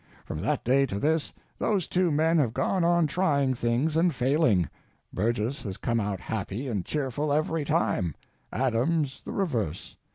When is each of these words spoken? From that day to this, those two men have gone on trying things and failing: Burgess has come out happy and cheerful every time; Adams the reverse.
From 0.25 0.41
that 0.41 0.63
day 0.63 0.87
to 0.87 0.97
this, 0.97 1.31
those 1.59 1.87
two 1.87 2.09
men 2.09 2.39
have 2.39 2.55
gone 2.55 2.83
on 2.83 3.05
trying 3.05 3.53
things 3.53 3.95
and 3.95 4.15
failing: 4.15 4.67
Burgess 5.13 5.61
has 5.61 5.77
come 5.77 5.99
out 5.99 6.19
happy 6.19 6.67
and 6.67 6.83
cheerful 6.83 7.31
every 7.31 7.63
time; 7.63 8.15
Adams 8.51 9.21
the 9.23 9.31
reverse. 9.31 9.97